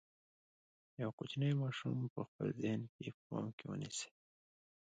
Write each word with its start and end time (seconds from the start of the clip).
یو 1.01 1.11
کوچنی 1.17 1.51
ماشوم 1.61 1.97
په 2.13 2.21
خپل 2.27 2.47
ذهن 2.61 2.81
کې 2.93 3.07
په 3.15 3.21
پام 3.29 3.45
کې 3.57 3.65
ونیسئ. 3.67 4.09